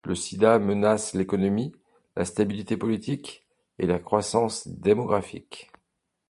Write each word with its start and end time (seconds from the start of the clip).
Le 0.03 0.15
Sida 0.15 0.57
menace 0.57 1.13
l'économie, 1.13 1.75
la 2.15 2.25
stabilité 2.25 2.75
politique 2.75 3.45
et 3.77 3.85
la 3.85 3.99
croissance 3.99 4.67
démographique. 4.67 5.69